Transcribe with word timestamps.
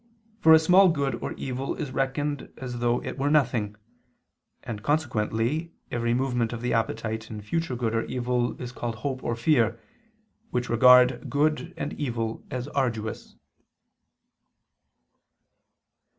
For 0.39 0.51
a 0.51 0.57
small 0.57 0.89
good 0.89 1.13
or 1.21 1.33
evil 1.33 1.75
is 1.75 1.91
reckoned 1.91 2.51
as 2.57 2.79
though 2.79 3.03
it 3.03 3.19
were 3.19 3.29
nothing: 3.29 3.75
and 4.63 4.81
consequently 4.81 5.73
every 5.91 6.15
movement 6.15 6.51
of 6.53 6.61
the 6.63 6.73
appetite 6.73 7.29
in 7.29 7.39
future 7.43 7.75
good 7.75 7.93
or 7.93 8.01
evil 8.05 8.59
is 8.59 8.71
called 8.71 8.95
hope 9.05 9.23
or 9.23 9.35
fear, 9.35 9.79
which 10.49 10.69
regard 10.69 11.29
good 11.29 11.75
and 11.77 11.93
evil 11.99 12.43
as 12.49 12.67
arduous. 12.69 13.35